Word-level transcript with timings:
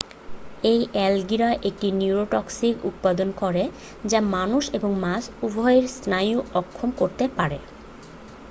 এই 0.63 0.81
অ্যালগিরা 0.93 1.49
একটি 1.69 1.87
নিউরোটক্সিন 1.91 2.73
উৎপাদন 2.83 3.29
করে 3.41 3.63
যা 4.05 4.19
মানুষ 4.35 4.63
এবং 4.73 4.91
মাছ 5.01 5.23
উভইয়েরই 5.43 5.89
স্নায়ু 5.97 6.39
অক্ষম 6.53 6.89
করতে 6.99 7.25
পারে 7.37 7.57